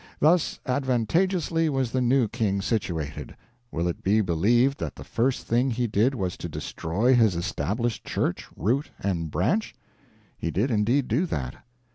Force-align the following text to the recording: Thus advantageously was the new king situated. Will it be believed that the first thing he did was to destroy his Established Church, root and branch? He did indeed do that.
Thus 0.19 0.59
advantageously 0.65 1.69
was 1.69 1.91
the 1.91 2.01
new 2.01 2.27
king 2.27 2.63
situated. 2.63 3.35
Will 3.71 3.87
it 3.87 4.01
be 4.01 4.21
believed 4.21 4.79
that 4.79 4.95
the 4.95 5.03
first 5.03 5.45
thing 5.45 5.69
he 5.69 5.85
did 5.85 6.15
was 6.15 6.37
to 6.37 6.49
destroy 6.49 7.13
his 7.13 7.35
Established 7.35 8.03
Church, 8.03 8.47
root 8.55 8.89
and 8.99 9.29
branch? 9.29 9.75
He 10.39 10.49
did 10.49 10.71
indeed 10.71 11.07
do 11.07 11.27
that. 11.27 11.57